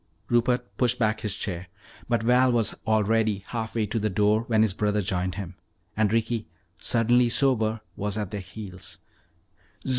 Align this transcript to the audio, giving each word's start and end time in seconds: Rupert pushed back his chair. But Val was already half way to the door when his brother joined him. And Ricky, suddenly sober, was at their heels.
Rupert 0.29 0.75
pushed 0.77 0.97
back 0.97 1.21
his 1.21 1.35
chair. 1.35 1.67
But 2.09 2.23
Val 2.23 2.51
was 2.51 2.73
already 2.87 3.43
half 3.49 3.75
way 3.75 3.85
to 3.85 3.99
the 3.99 4.09
door 4.09 4.45
when 4.47 4.63
his 4.63 4.73
brother 4.73 4.99
joined 5.03 5.35
him. 5.35 5.53
And 5.95 6.11
Ricky, 6.11 6.47
suddenly 6.79 7.29
sober, 7.29 7.81
was 7.95 8.17
at 8.17 8.31
their 8.31 8.41
heels. 8.41 8.97